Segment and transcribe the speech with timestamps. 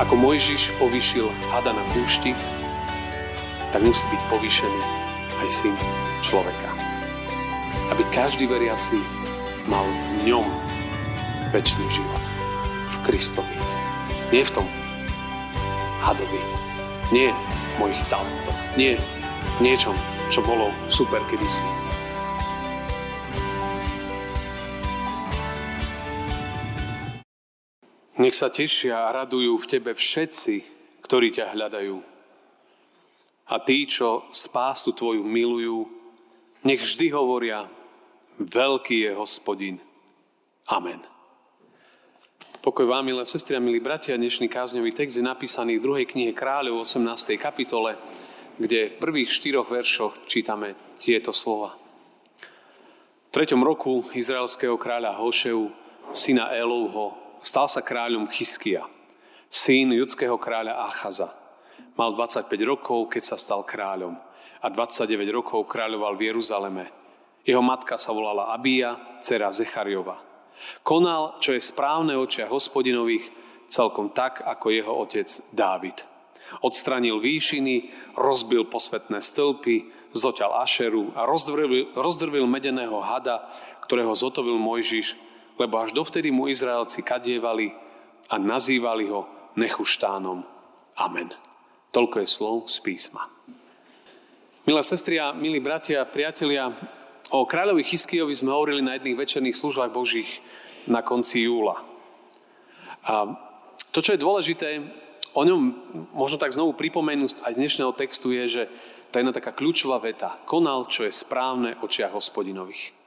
[0.00, 2.32] Ako Mojžiš povýšil hada na púšti,
[3.72, 4.82] tak musí byť povýšený
[5.44, 5.74] aj syn
[6.24, 6.72] človeka.
[7.92, 8.96] Aby každý veriaci
[9.68, 10.46] mal v ňom
[11.52, 12.24] väčší život.
[12.88, 13.56] V Kristovi.
[14.32, 14.66] Nie v tom
[16.00, 16.40] hadovi.
[17.12, 17.44] Nie v
[17.76, 18.56] mojich talentoch.
[18.80, 19.92] Nie v niečom,
[20.32, 21.81] čo bolo super kedysi.
[28.22, 30.54] Nech sa tešia a radujú v tebe všetci,
[31.02, 31.98] ktorí ťa hľadajú.
[33.50, 35.90] A tí, čo spásu tvoju milujú,
[36.62, 37.66] nech vždy hovoria,
[38.38, 39.76] veľký je hospodin.
[40.70, 41.02] Amen.
[42.62, 46.30] Pokoj vám, milé sestri a milí bratia, dnešný kázňový text je napísaný v druhej knihe
[46.30, 47.34] kráľov 18.
[47.42, 47.98] kapitole,
[48.54, 51.74] kde v prvých štyroch veršoch čítame tieto slova.
[51.74, 55.74] V treťom roku izraelského kráľa Hošeu,
[56.14, 58.86] syna Elovho, stal sa kráľom Chyskia,
[59.50, 61.28] syn judského kráľa Achaza.
[61.98, 64.16] Mal 25 rokov, keď sa stal kráľom
[64.62, 66.84] a 29 rokov kráľoval v Jeruzaleme.
[67.42, 70.16] Jeho matka sa volala Abia, dcera Zechariova.
[70.86, 73.28] Konal, čo je správne očia hospodinových,
[73.66, 76.06] celkom tak, ako jeho otec Dávid.
[76.62, 83.48] Odstranil výšiny, rozbil posvetné stĺpy, zoťal Ašeru a rozdrvil, rozdrvil medeného hada,
[83.82, 87.72] ktorého zotovil Mojžiš lebo až dovtedy mu Izraelci kadievali
[88.32, 90.44] a nazývali ho Nechuštánom.
[90.96, 91.28] Amen.
[91.92, 93.28] Toľko je slov z písma.
[94.64, 96.72] Milé sestri a milí bratia a priatelia,
[97.34, 100.40] o kráľovi Chyskijovi sme hovorili na jedných večerných službách Božích
[100.86, 101.82] na konci júla.
[103.02, 103.34] A
[103.90, 104.80] to, čo je dôležité,
[105.34, 105.60] o ňom
[106.14, 108.62] možno tak znovu pripomenúť aj dnešného textu je, že
[109.12, 110.40] tá jedna taká kľúčová veta.
[110.48, 113.01] Konal, čo je správne očiach hospodinových.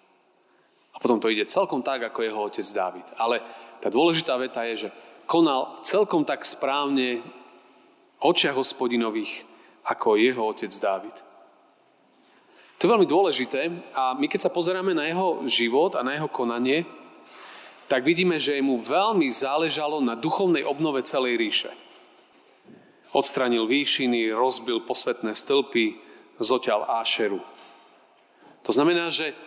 [1.05, 3.05] Potom to ide celkom tak, ako jeho otec Dávid.
[3.21, 3.37] Ale
[3.77, 4.93] tá dôležitá veta je, že
[5.29, 7.21] konal celkom tak správne
[8.25, 9.45] očia hospodinových,
[9.85, 11.13] ako jeho otec Dávid.
[12.81, 16.25] To je veľmi dôležité a my keď sa pozeráme na jeho život a na jeho
[16.25, 16.89] konanie,
[17.85, 21.71] tak vidíme, že mu veľmi záležalo na duchovnej obnove celej ríše.
[23.13, 26.01] Odstranil výšiny, rozbil posvetné stĺpy,
[26.41, 27.45] zoťal Ášeru.
[28.65, 29.37] To znamená, že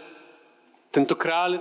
[0.89, 1.61] tento kráľ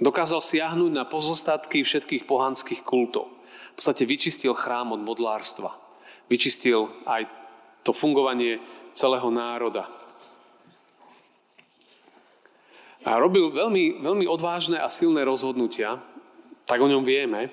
[0.00, 3.28] dokázal siahnuť na pozostatky všetkých pohanských kultov.
[3.74, 5.76] V podstate vyčistil chrám od modlárstva.
[6.30, 7.26] Vyčistil aj
[7.82, 8.62] to fungovanie
[8.94, 9.88] celého národa.
[13.00, 15.96] A robil veľmi, veľmi odvážne a silné rozhodnutia,
[16.68, 17.48] tak o ňom vieme.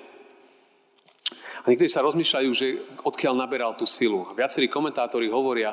[1.64, 4.28] A niektorí sa rozmýšľajú, že odkiaľ naberal tú silu.
[4.36, 5.72] Viacerí komentátori hovoria,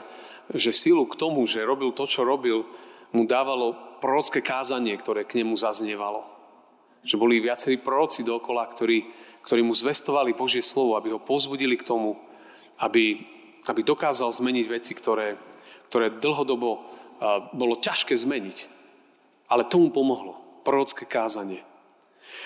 [0.51, 2.63] že silu k tomu, že robil to, čo robil,
[3.11, 6.21] mu dávalo prorocké kázanie, ktoré k nemu zaznievalo.
[7.01, 9.01] Že boli viacerí proroci dokola, ktorí,
[9.41, 12.13] ktorí mu zvestovali Božie slovo, aby ho pozbudili k tomu,
[12.77, 13.25] aby,
[13.65, 15.41] aby dokázal zmeniť veci, ktoré,
[15.89, 18.69] ktoré dlhodobo uh, bolo ťažké zmeniť.
[19.49, 21.65] Ale tomu pomohlo prorocké kázanie.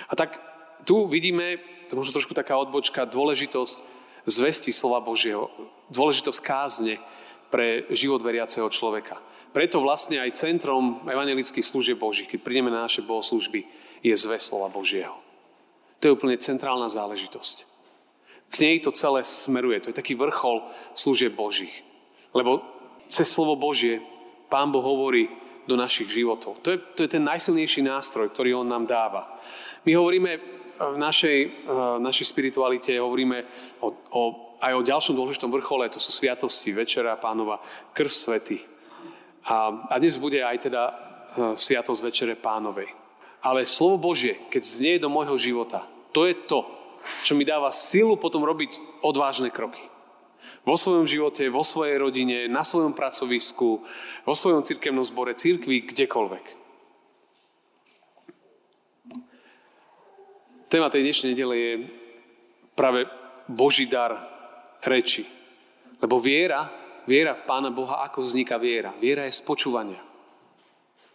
[0.07, 0.39] A tak
[0.87, 1.59] tu vidíme,
[1.91, 3.83] to možno trošku taká odbočka, dôležitosť
[4.23, 5.51] zvesti slova Božieho,
[5.91, 7.03] dôležitosť kázne
[7.51, 9.19] pre život veriaceho človeka.
[9.49, 13.65] Preto vlastne aj centrom evangelických služieb Božích, keď prídeme na naše bohoslužby,
[14.05, 15.17] je zve slova Božieho.
[15.99, 17.67] To je úplne centrálna záležitosť.
[18.49, 19.83] K nej to celé smeruje.
[19.83, 20.63] To je taký vrchol
[20.97, 21.85] služieb Božích.
[22.33, 22.61] Lebo
[23.09, 24.01] cez slovo Božie
[24.49, 25.29] Pán Boh hovorí
[25.69, 26.57] do našich životov.
[26.65, 29.37] To je, to je ten najsilnejší nástroj, ktorý On nám dáva.
[29.85, 30.31] My hovoríme
[30.79, 31.37] v našej,
[31.69, 33.45] v našej spiritualite, hovoríme
[33.85, 34.21] o, o,
[34.57, 37.61] aj o ďalšom dôležitom vrchole, to sú sviatosti, Večera Pánova,
[37.93, 38.78] Krst Svety.
[39.47, 40.93] A, a dnes bude aj teda uh,
[41.55, 42.91] Sviatosť Večere Pánovej.
[43.39, 46.67] Ale slovo Božie, keď znie do môjho života, to je to,
[47.23, 49.79] čo mi dáva silu potom robiť odvážne kroky.
[50.67, 53.83] Vo svojom živote, vo svojej rodine, na svojom pracovisku,
[54.27, 56.45] vo svojom cirkevnom zbore, cirkvi, kdekoľvek.
[60.69, 61.73] Téma tej dnešnej nedele je
[62.77, 63.09] práve
[63.49, 64.21] Boží dar
[64.85, 65.25] reči.
[65.97, 66.69] Lebo viera
[67.09, 68.93] Viera v Pána Boha, ako vzniká viera?
[69.01, 69.97] Viera je z počúvania.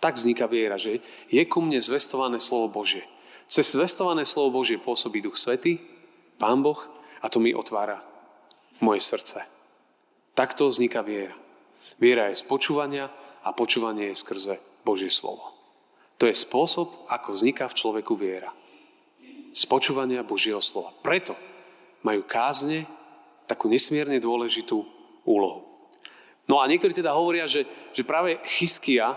[0.02, 0.98] Tak vzniká viera, že
[1.30, 3.06] je ku mne zvestované slovo Božie.
[3.46, 5.78] Cez zvestované slovo Božie pôsobí Duch Svety,
[6.34, 6.82] Pán Boh,
[7.22, 8.02] a to mi otvára
[8.82, 9.46] moje srdce.
[10.34, 11.38] Takto vzniká viera.
[12.02, 13.06] Viera je z počúvania
[13.46, 15.54] a počúvanie je skrze Božie slovo.
[16.18, 18.50] To je spôsob, ako vzniká v človeku viera.
[19.54, 20.90] Z počúvania Božieho slova.
[21.06, 21.38] Preto
[22.02, 22.90] majú kázne
[23.46, 24.82] takú nesmierne dôležitú
[25.22, 25.73] úlohu.
[26.44, 27.64] No a niektorí teda hovoria, že,
[27.96, 29.16] že práve Chyskia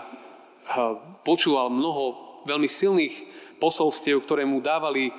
[1.24, 2.04] počúval mnoho
[2.48, 3.14] veľmi silných
[3.60, 5.12] posolstiev, ktoré mu dávali,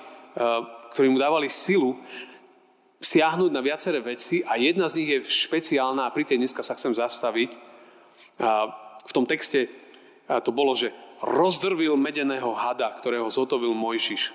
[0.94, 2.02] ktoré mu dávali silu
[3.00, 6.76] siahnuť na viaceré veci a jedna z nich je špeciálna a pri tej dneska sa
[6.76, 7.50] chcem zastaviť.
[9.06, 9.70] V tom texte
[10.26, 14.34] to bolo, že rozdrvil medeného hada, ktorého zotovil Mojžiš.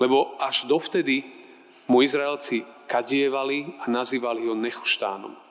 [0.00, 1.28] Lebo až dovtedy
[1.90, 5.49] mu Izraelci kadievali a nazývali ho nechuštánom.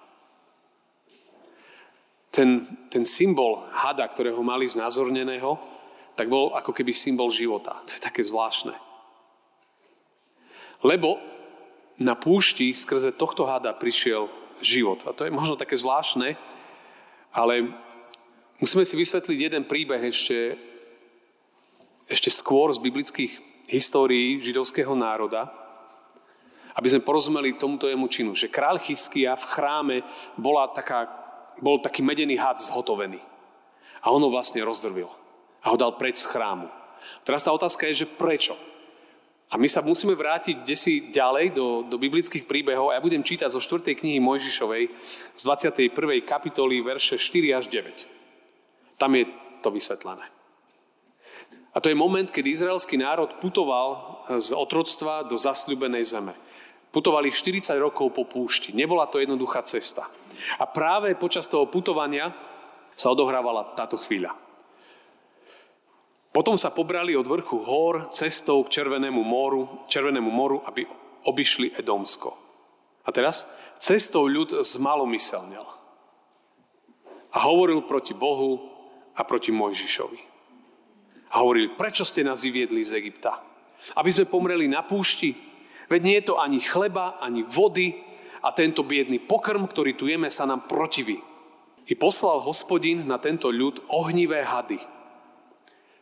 [2.39, 5.59] Ten, ten symbol hada, ktorého mali znázorneného,
[6.15, 7.83] tak bol ako keby symbol života.
[7.83, 8.71] To je také zvláštne.
[10.79, 11.19] Lebo
[11.99, 14.31] na púšti skrze tohto hada prišiel
[14.63, 15.03] život.
[15.03, 16.39] A to je možno také zvláštne,
[17.35, 17.75] ale
[18.63, 20.55] musíme si vysvetliť jeden príbeh ešte,
[22.07, 23.31] ešte skôr z biblických
[23.67, 25.51] histórií židovského národa,
[26.79, 29.97] aby sme porozumeli tomuto jemu činu, že kráľ Chyskia v chráme
[30.39, 31.18] bola taká,
[31.59, 33.19] bol taký medený had zhotovený.
[34.03, 35.11] A on ho vlastne rozdrvil.
[35.63, 36.71] A ho dal preč z chrámu.
[37.27, 38.55] Teraz tá otázka je, že prečo?
[39.49, 43.57] A my sa musíme vrátiť desi ďalej do, do biblických príbehov ja budem čítať zo
[43.57, 43.97] 4.
[43.97, 44.83] knihy Mojžišovej
[45.33, 46.21] z 21.
[46.21, 48.05] kapitoly verše 4 až 9.
[49.01, 49.25] Tam je
[49.65, 50.21] to vysvetlené.
[51.73, 56.33] A to je moment, keď izraelský národ putoval z otroctva do zasľubenej zeme.
[56.93, 58.73] Putovali 40 rokov po púšti.
[58.73, 60.05] Nebola to jednoduchá cesta.
[60.59, 62.31] A práve počas toho putovania
[62.95, 64.35] sa odohrávala táto chvíľa.
[66.29, 70.85] Potom sa pobrali od vrchu hor cestou k Červenému moru, Červenému moru, aby
[71.25, 72.37] obišli Edomsko.
[73.03, 73.49] A teraz
[73.81, 75.65] cestou ľud zmalomyselnel.
[77.33, 78.61] A hovoril proti Bohu
[79.17, 80.21] a proti Mojžišovi.
[81.33, 83.41] A hovorili, prečo ste nás vyviedli z Egypta?
[83.97, 85.33] Aby sme pomreli na púšti?
[85.89, 88.08] Veď nie je to ani chleba, ani vody
[88.39, 91.19] a tento biedný pokrm, ktorý tu jeme, sa nám protiví.
[91.89, 94.77] I poslal hospodin na tento ľud ohnivé hady,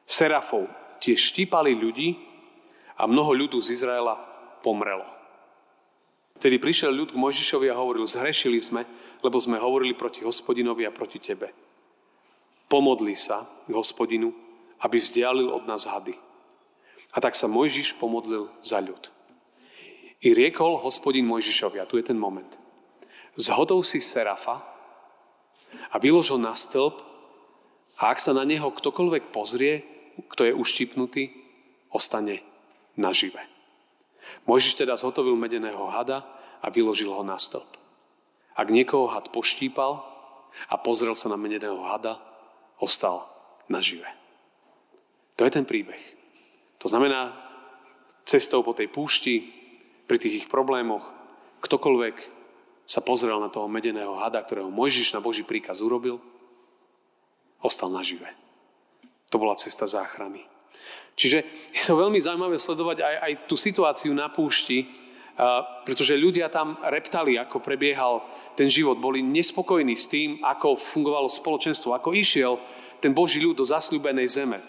[0.03, 0.67] serafov.
[0.97, 2.17] Tie štípali ľudí
[2.97, 4.17] a mnoho ľudu z Izraela
[4.65, 5.05] pomrelo.
[6.37, 8.85] Tedy prišiel ľud k Mojžišovi a hovoril, zhrešili sme,
[9.25, 11.49] lebo sme hovorili proti hospodinovi a proti tebe.
[12.69, 14.33] Pomodli sa k hospodinu,
[14.85, 16.13] aby vzdialil od nás hady.
[17.13, 19.09] A tak sa Mojžiš pomodlil za ľud.
[20.27, 22.51] I riekol hospodin Mojžišovi, a tu je ten moment,
[23.39, 24.59] zhodou si Serafa
[25.87, 26.99] a vylož ho na stĺp
[27.95, 29.87] a ak sa na neho ktokoľvek pozrie,
[30.27, 31.31] kto je uštipnutý,
[31.95, 32.43] ostane
[32.99, 33.39] nažive.
[34.43, 36.27] Mojžiš teda zhotovil medeného hada
[36.59, 37.79] a vyložil ho na stĺp.
[38.59, 40.03] Ak niekoho had poštípal
[40.67, 42.19] a pozrel sa na medeného hada,
[42.83, 43.23] ostal
[43.71, 44.11] nažive.
[45.39, 46.03] To je ten príbeh.
[46.83, 47.31] To znamená,
[48.27, 49.55] cestou po tej púšti,
[50.07, 51.11] pri tých ich problémoch,
[51.61, 52.15] ktokoľvek
[52.87, 56.23] sa pozrel na toho medeného hada, ktorého Mojžiš na Boží príkaz urobil,
[57.59, 58.31] ostal nažive.
[59.27, 60.47] To bola cesta záchrany.
[61.19, 61.43] Čiže
[61.75, 64.87] je to veľmi zaujímavé sledovať aj, aj tú situáciu na púšti,
[65.83, 68.23] pretože ľudia tam reptali, ako prebiehal
[68.55, 68.97] ten život.
[68.97, 72.61] Boli nespokojní s tým, ako fungovalo spoločenstvo, ako išiel
[73.03, 74.63] ten Boží ľud do zasľúbenej zeme.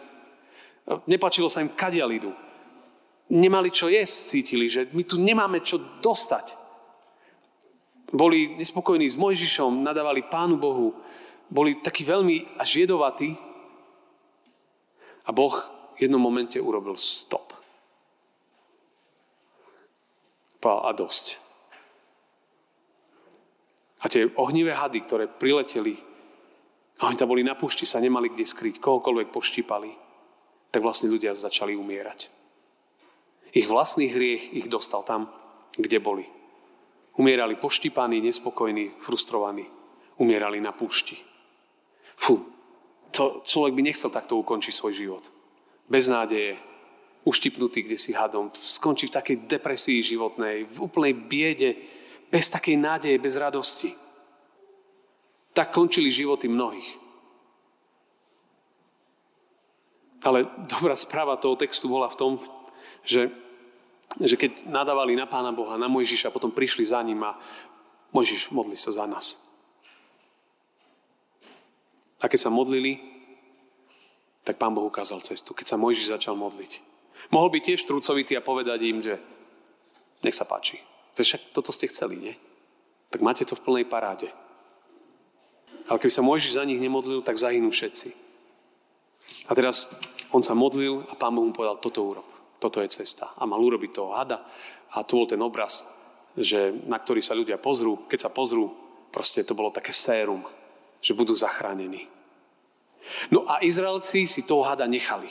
[1.08, 2.32] Nepačilo sa im, kadiaľ.
[3.28, 6.56] Nemali čo jesť, cítili, že my tu nemáme čo dostať.
[8.08, 10.96] Boli nespokojní s Mojžišom, nadávali Pánu Bohu,
[11.52, 13.36] boli takí veľmi až jedovatí
[15.28, 15.52] a Boh
[15.96, 17.52] v jednom momente urobil stop.
[20.56, 21.24] Povedal, a dosť.
[24.00, 26.00] A tie ohnivé hady, ktoré prileteli,
[26.98, 29.90] a oni tam boli na púšti, sa nemali kde skryť, kohokoľvek poštípali,
[30.72, 32.37] tak vlastne ľudia začali umierať.
[33.52, 35.32] Ich vlastný hriech ich dostal tam,
[35.76, 36.26] kde boli.
[37.16, 39.66] Umierali poštípaní, nespokojní, frustrovaní.
[40.18, 41.18] Umierali na púšti.
[42.18, 42.42] Fú,
[43.14, 45.24] to človek by nechcel takto ukončiť svoj život.
[45.88, 46.58] Bez nádeje,
[47.24, 51.78] uštipnutý kde si hadom, skončí v takej depresii životnej, v úplnej biede,
[52.28, 53.94] bez takej nádeje, bez radosti.
[55.54, 56.90] Tak končili životy mnohých.
[60.22, 62.32] Ale dobrá správa toho textu bola v tom,
[63.04, 63.32] že,
[64.20, 67.36] že keď nadávali na Pána Boha, na Mojžiša, potom prišli za ním a
[68.12, 69.36] Mojžiš, modli sa za nás.
[72.18, 72.98] A keď sa modlili,
[74.42, 76.80] tak pán Boh ukázal cestu, keď sa Mojžiš začal modliť.
[77.28, 79.20] Mohol by tiež trúcovitý a povedať im, že
[80.24, 80.80] nech sa páči.
[81.14, 82.34] Však toto ste chceli, nie?
[83.12, 84.32] Tak máte to v plnej paráde.
[85.88, 88.14] Ale keby sa Mojžiš za nich nemodlil, tak zahynú všetci.
[89.48, 89.92] A teraz
[90.32, 92.28] on sa modlil a pán Boh mu povedal, toto urob.
[92.58, 93.34] Toto je cesta.
[93.38, 94.42] A mal urobiť toho hada.
[94.94, 95.86] A tu bol ten obraz,
[96.34, 98.06] že, na ktorý sa ľudia pozrú.
[98.10, 98.74] Keď sa pozrú,
[99.14, 100.42] proste to bolo také sérum
[101.00, 102.10] že budú zachránení.
[103.32, 105.30] No a Izraelci si toho hada nechali.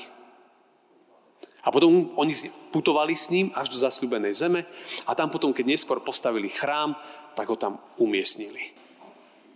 [1.62, 2.32] A potom oni
[2.72, 4.64] putovali s ním až do zasľúbenej zeme
[5.04, 6.96] a tam potom, keď neskôr postavili chrám,
[7.36, 8.72] tak ho tam umiestnili.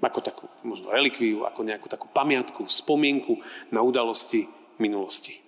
[0.04, 3.40] Ako takú možno relikviu, ako nejakú takú pamiatku, spomienku
[3.72, 5.40] na udalosti minulosti.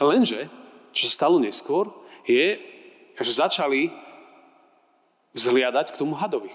[0.00, 0.48] Lenže,
[0.92, 1.88] čo sa stalo neskôr,
[2.28, 2.60] je,
[3.18, 3.90] že začali
[5.32, 6.52] vzhliadať k tomu hadovi.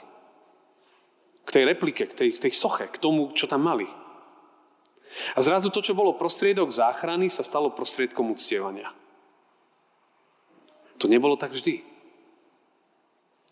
[1.48, 3.88] K tej replike, k tej, k tej soche, k tomu, čo tam mali.
[5.34, 8.94] A zrazu to, čo bolo prostriedok záchrany, sa stalo prostriedkom uctievania.
[11.02, 11.82] To nebolo tak vždy.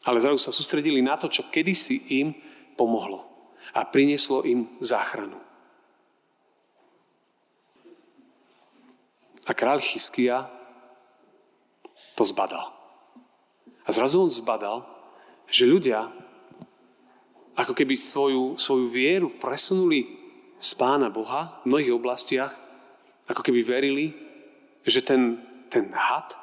[0.06, 2.38] Ale zrazu sa sústredili na to, čo kedysi im
[2.78, 3.26] pomohlo
[3.74, 5.42] a prinieslo im záchranu.
[9.46, 10.50] A kráľ Chyskia
[12.16, 12.72] to zbadal.
[13.86, 14.88] A zrazu on zbadal,
[15.52, 16.10] že ľudia
[17.56, 20.26] ako keby svoju, svoju vieru presunuli
[20.60, 22.52] z Pána Boha v mnohých oblastiach,
[23.30, 24.12] ako keby verili,
[24.84, 25.40] že ten,
[25.72, 26.36] ten had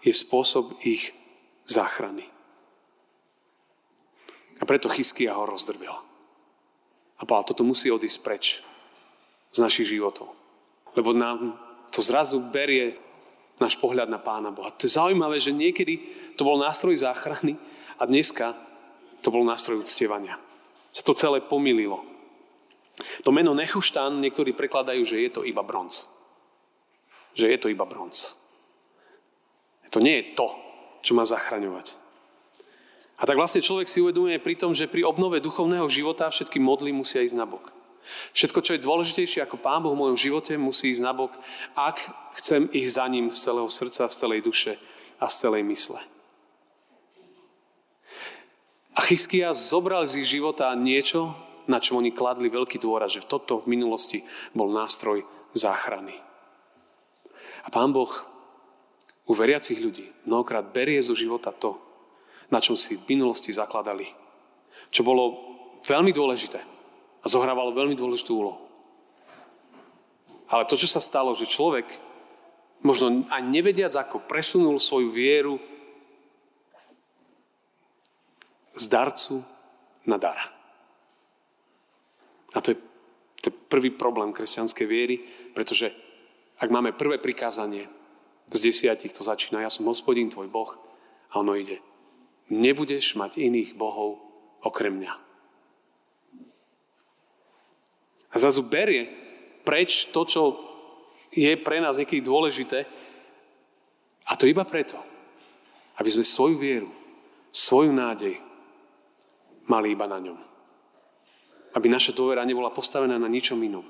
[0.00, 1.12] je spôsob ich
[1.68, 2.28] záchrany.
[4.56, 5.92] A preto Chyskia ho rozdrbil.
[7.16, 8.44] A povedal, toto musí odísť preč
[9.52, 10.32] z našich životov.
[10.96, 11.56] Lebo nám
[11.92, 12.96] to zrazu berie
[13.56, 14.72] náš pohľad na Pána Boha.
[14.72, 16.00] To je zaujímavé, že niekedy
[16.36, 17.56] to bol nástroj záchrany
[17.96, 18.52] a dneska
[19.24, 20.36] to bol nástroj uctievania.
[20.92, 22.04] Sa to celé pomýlilo.
[23.24, 26.08] To meno Nechuštán niektorí prekladajú, že je to iba bronz.
[27.36, 28.32] Že je to iba bronz.
[29.92, 30.48] To nie je to,
[31.00, 31.96] čo má zachraňovať.
[33.16, 36.92] A tak vlastne človek si uvedomuje pri tom, že pri obnove duchovného života všetky modly
[36.92, 37.72] musia ísť na bok.
[38.32, 41.34] Všetko, čo je dôležitejšie ako Pán Boh v mojom živote, musí ísť na bok,
[41.74, 41.98] ak
[42.38, 44.72] chcem ich za ním z celého srdca, z celej duše
[45.18, 46.00] a z celej mysle.
[48.96, 51.36] A Chyskia zobral z ich života niečo,
[51.66, 54.22] na čom oni kladli veľký dôraz, že toto v minulosti
[54.54, 56.14] bol nástroj záchrany.
[57.66, 58.08] A Pán Boh
[59.26, 61.76] u veriacich ľudí mnohokrát berie zo života to,
[62.54, 64.06] na čom si v minulosti zakladali.
[64.94, 65.24] Čo bolo
[65.82, 66.75] veľmi dôležité
[67.26, 68.62] a zohrávalo veľmi dôležitú úlohu.
[70.46, 71.98] Ale to, čo sa stalo, že človek
[72.86, 75.58] možno aj nevediac ako presunul svoju vieru
[78.78, 79.42] z darcu
[80.06, 80.38] na dar.
[82.54, 82.78] A to je,
[83.42, 85.18] to je prvý problém kresťanskej viery,
[85.50, 85.90] pretože
[86.62, 87.90] ak máme prvé prikázanie,
[88.46, 90.78] z desiatich to začína, ja som hospodín tvoj Boh
[91.34, 91.82] a ono ide.
[92.54, 94.22] Nebudeš mať iných bohov
[94.62, 95.25] okrem mňa.
[98.32, 99.08] A zrazu berie
[99.66, 100.42] preč to, čo
[101.34, 102.86] je pre nás niekedy dôležité.
[104.26, 104.98] A to iba preto,
[105.98, 106.90] aby sme svoju vieru,
[107.50, 108.38] svoju nádej
[109.66, 110.38] mali iba na ňom.
[111.74, 113.84] Aby naša dôvera nebola postavená na ničom inom.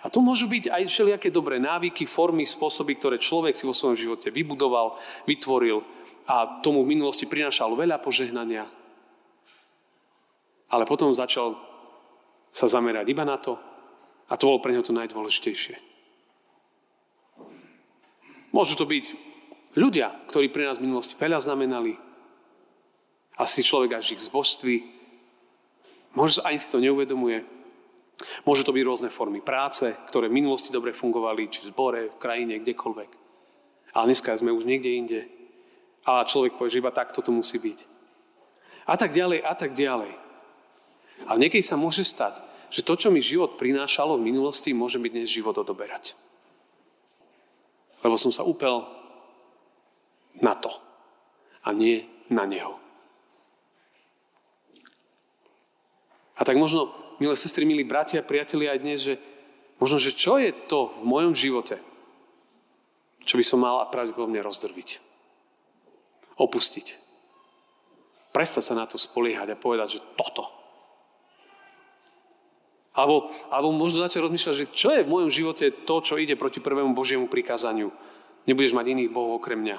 [0.00, 3.96] A to môžu byť aj všelijaké dobré návyky, formy, spôsoby, ktoré človek si vo svojom
[3.96, 4.96] živote vybudoval,
[5.28, 5.84] vytvoril
[6.24, 8.64] a tomu v minulosti prinášal veľa požehnania.
[10.72, 11.69] Ale potom začal
[12.50, 13.58] sa zamerať iba na to
[14.30, 15.78] a to bolo pre neho to najdôležitejšie.
[18.50, 19.04] Môžu to byť
[19.78, 21.94] ľudia, ktorí pre nás v minulosti veľa znamenali.
[23.38, 24.82] Asi človek až ich zbožství.
[26.18, 27.46] Možno ani si to neuvedomuje.
[28.44, 32.20] Môžu to byť rôzne formy práce, ktoré v minulosti dobre fungovali, či v zbore, v
[32.20, 33.10] krajine, kdekoľvek.
[33.96, 35.20] Ale dneska sme už niekde inde.
[36.04, 37.78] A človek povie, že iba takto to musí byť.
[38.90, 40.19] A tak ďalej, a tak ďalej.
[41.28, 45.10] Ale niekedy sa môže stať, že to, čo mi život prinášalo v minulosti, môže byť
[45.10, 46.14] dnes život odoberať.
[48.00, 48.86] Lebo som sa upel
[50.38, 50.70] na to
[51.66, 52.78] a nie na neho.
[56.40, 59.14] A tak možno milé sestry, milí bratia a priatelia aj dnes, že
[59.76, 61.76] možno, že čo je to v mojom živote,
[63.26, 64.88] čo by som mal pravdepodobne rozdrviť.
[66.40, 66.96] Opustiť.
[68.32, 70.59] Prestať sa na to spoliehať a povedať, že toto.
[73.00, 76.60] Alebo, alebo možno začať rozmýšľať, že čo je v mojom živote to, čo ide proti
[76.60, 77.88] prvému Božiemu prikázaniu.
[78.44, 79.78] Nebudeš mať iných bohov okrem mňa.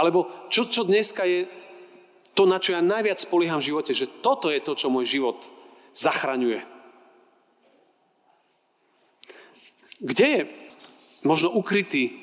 [0.00, 1.44] Alebo čo, čo dneska je
[2.32, 5.36] to, na čo ja najviac spolieham v živote, že toto je to, čo môj život
[5.92, 6.64] zachraňuje.
[9.98, 10.42] Kde je
[11.26, 12.14] možno ukrytý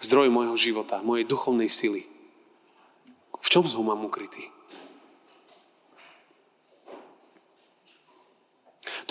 [0.00, 2.08] zdroj môjho života, mojej duchovnej sily?
[3.36, 4.48] V čom ho mám ukrytý?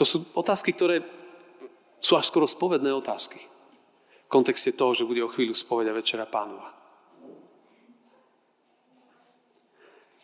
[0.02, 1.06] To sú otázky, ktoré
[2.02, 3.38] sú až skoro spovedné otázky.
[4.26, 6.74] V kontexte toho, že bude o chvíľu spovedia Večera pánova.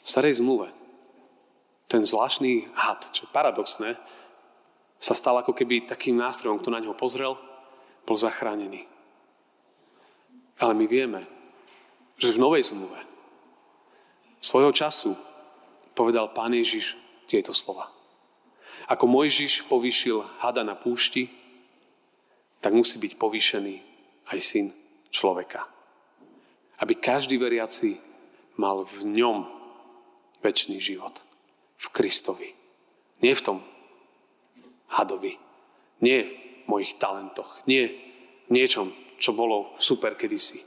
[0.01, 0.73] V starej zmluve
[1.85, 4.01] ten zvláštny had, čo je paradoxné,
[4.97, 7.37] sa stal ako keby takým nástrojom, kto na ňo pozrel,
[8.01, 8.89] bol zachránený.
[10.57, 11.21] Ale my vieme,
[12.17, 12.97] že v Novej zmluve
[14.41, 15.13] svojho času
[15.93, 16.97] povedal Pán Ježiš
[17.29, 17.96] tieto slova.
[18.87, 21.27] Ako Mojžiš povýšil hada na púšti,
[22.63, 23.75] tak musí byť povýšený
[24.31, 24.65] aj syn
[25.11, 25.67] človeka.
[26.79, 27.99] Aby každý veriaci
[28.55, 29.37] mal v ňom
[30.39, 31.23] väčší život.
[31.77, 32.55] V Kristovi.
[33.21, 33.57] Nie v tom
[34.89, 35.37] hadovi.
[36.01, 37.61] Nie v mojich talentoch.
[37.67, 37.91] Nie
[38.47, 40.63] v niečom, čo bolo super kedysi.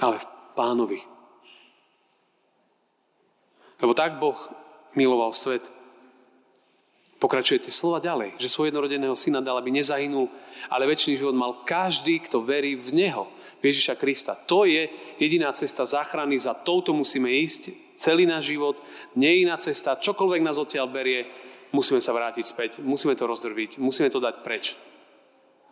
[0.00, 1.00] Ale v pánovi.
[3.78, 4.63] Lebo tak Boh
[4.96, 5.66] miloval svet.
[7.22, 10.28] Pokračuje tie slova ďalej, že svoj jednorodeného syna dal, aby nezahynul,
[10.68, 13.24] ale väčší život mal každý, kto verí v Neho,
[13.64, 14.36] Ježiša Krista.
[14.44, 18.76] To je jediná cesta záchrany, za touto musíme ísť celý náš život,
[19.16, 21.24] nie iná cesta, čokoľvek nás odtiaľ berie,
[21.72, 24.76] musíme sa vrátiť späť, musíme to rozdrviť, musíme to dať preč.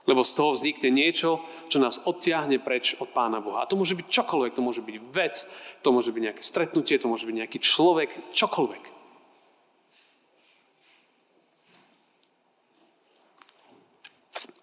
[0.09, 3.63] Lebo z toho vznikne niečo, čo nás odtiahne preč od Pána Boha.
[3.63, 5.47] A to môže byť čokoľvek, to môže byť vec,
[5.85, 9.02] to môže byť nejaké stretnutie, to môže byť nejaký človek, čokoľvek.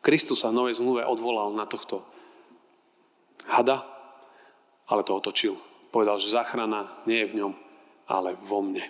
[0.09, 2.01] Kristus sa v Novej zmluve odvolal na tohto
[3.45, 3.85] hada,
[4.89, 5.61] ale to otočil.
[5.93, 7.53] Povedal, že záchrana nie je v ňom,
[8.09, 8.89] ale vo mne.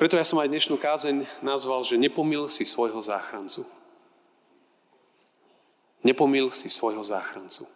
[0.00, 3.68] Preto ja som aj dnešnú kázeň nazval, že nepomil si svojho záchrancu.
[6.00, 7.68] Nepomil si svojho záchrancu.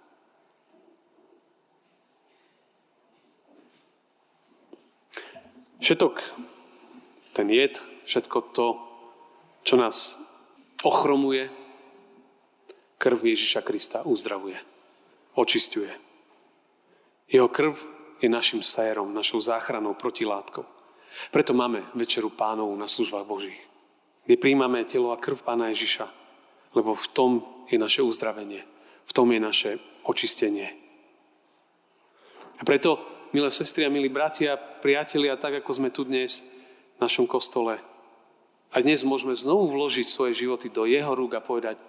[5.85, 6.17] Všetok
[7.37, 7.77] ten jed,
[8.09, 8.81] všetko to,
[9.69, 10.17] čo nás
[10.83, 11.51] ochromuje,
[12.99, 14.59] krv Ježiša Krista uzdravuje,
[15.35, 15.91] očistuje.
[17.29, 17.75] Jeho krv
[18.21, 20.67] je našim sérom, našou záchranou, protilátkou.
[21.31, 23.59] Preto máme večeru pánov na službách Božích,
[24.27, 26.07] kde príjmame telo a krv pána Ježiša,
[26.75, 27.33] lebo v tom
[27.71, 28.63] je naše uzdravenie,
[29.07, 29.71] v tom je naše
[30.05, 30.75] očistenie.
[32.59, 32.99] A preto,
[33.33, 36.43] milé sestry a milí bratia, priatelia, tak ako sme tu dnes
[36.97, 37.79] v našom kostole,
[38.69, 41.81] a dnes môžeme znovu vložiť svoje životy do jeho rúk a povedať,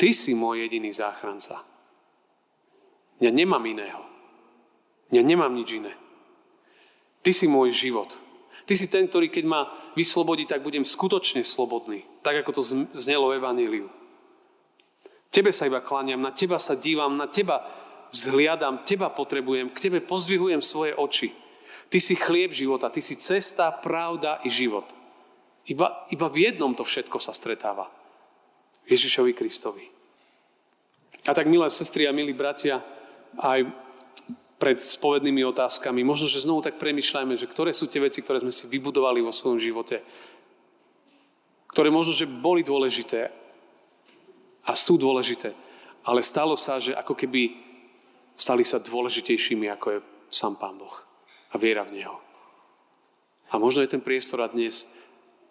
[0.00, 1.60] ty si môj jediný záchranca.
[3.20, 4.02] Ja nemám iného.
[5.12, 5.92] Ja nemám nič iné.
[7.20, 8.16] Ty si môj život.
[8.64, 12.04] Ty si ten, ktorý keď ma vyslobodí, tak budem skutočne slobodný.
[12.24, 12.62] Tak, ako to
[12.96, 13.92] znelo Evaníliu.
[15.28, 17.68] Tebe sa iba kláňam, na teba sa dívam, na teba
[18.08, 21.34] vzhliadam, teba potrebujem, k tebe pozdvihujem svoje oči.
[21.92, 24.86] Ty si chlieb života, ty si cesta, pravda i život.
[25.64, 27.88] Iba, iba v jednom to všetko sa stretáva.
[28.84, 29.88] Ježišovi Kristovi.
[31.24, 32.84] A tak, milé sestry a milí bratia,
[33.40, 33.64] aj
[34.60, 36.04] pred spovednými otázkami.
[36.04, 39.32] Možno, že znovu tak premyšľajme, že ktoré sú tie veci, ktoré sme si vybudovali vo
[39.32, 40.04] svojom živote,
[41.72, 43.32] ktoré možno, že boli dôležité
[44.64, 45.52] a sú dôležité,
[46.06, 47.50] ale stalo sa, že ako keby
[48.38, 49.98] stali sa dôležitejšími, ako je
[50.30, 50.94] sám Pán Boh
[51.50, 52.16] a viera v Neho.
[53.50, 54.86] A možno je ten priestor a dnes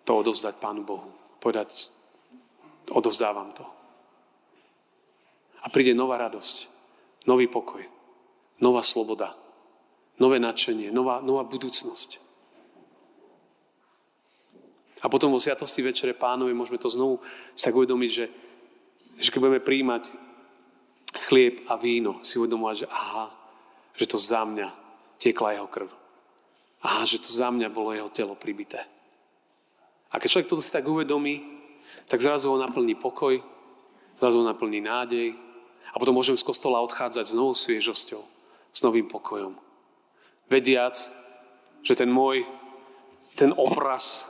[0.04, 1.10] to odovzdať Pánu Bohu.
[1.40, 1.92] Povedať,
[2.92, 3.66] odovzdávam to.
[5.64, 6.68] A príde nová radosť,
[7.28, 7.84] nový pokoj,
[8.60, 9.32] nová sloboda,
[10.20, 12.20] nové nadšenie, nová, nová budúcnosť.
[15.04, 17.20] A potom vo Sviatosti Večere Pánovi môžeme to znovu
[17.56, 18.26] sa uvedomiť, že,
[19.20, 20.04] že keď budeme príjmať
[21.28, 23.28] chlieb a víno, si uvedomovať, že aha,
[24.00, 24.68] že to za mňa
[25.20, 25.90] tiekla jeho krv.
[26.84, 28.84] Aha, že to za mňa bolo jeho telo pribité.
[30.14, 31.42] A keď človek toto si tak uvedomí,
[32.06, 33.42] tak zrazu ho naplní pokoj,
[34.22, 35.34] zrazu ho naplní nádej
[35.90, 38.34] a potom môžem z kostola odchádzať s novou sviežosťou
[38.74, 39.54] s novým pokojom.
[40.50, 40.98] Vediac,
[41.86, 42.44] že ten môj,
[43.38, 44.26] ten obraz,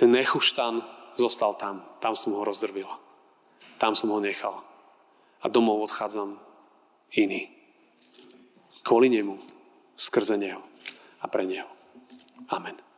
[0.00, 0.80] ten nechuštan
[1.14, 1.84] zostal tam.
[2.00, 2.88] Tam som ho rozdrvil.
[3.76, 4.64] Tam som ho nechal.
[5.44, 6.40] A domov odchádzam
[7.12, 7.52] iný.
[8.82, 9.38] Kvôli nemu,
[9.94, 10.64] skrze neho
[11.20, 11.68] a pre neho.
[12.50, 12.91] Amen.